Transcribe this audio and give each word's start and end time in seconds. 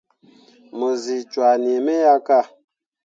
Mu 0.77 0.89
zi 1.01 1.15
cwah 1.31 1.55
nii 1.63 1.79
me 1.85 1.93
ya 2.05 2.15
ka. 2.27 2.39